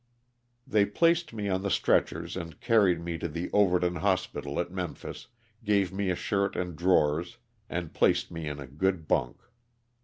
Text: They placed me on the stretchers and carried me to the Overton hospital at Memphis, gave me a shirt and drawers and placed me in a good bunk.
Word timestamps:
They 0.65 0.87
placed 0.87 1.31
me 1.31 1.47
on 1.47 1.61
the 1.61 1.69
stretchers 1.69 2.35
and 2.35 2.59
carried 2.59 2.99
me 3.01 3.19
to 3.19 3.27
the 3.27 3.51
Overton 3.53 3.97
hospital 3.97 4.59
at 4.59 4.71
Memphis, 4.71 5.27
gave 5.63 5.93
me 5.93 6.09
a 6.09 6.15
shirt 6.15 6.55
and 6.55 6.75
drawers 6.75 7.37
and 7.69 7.93
placed 7.93 8.31
me 8.31 8.47
in 8.47 8.59
a 8.59 8.65
good 8.65 9.07
bunk. 9.07 9.37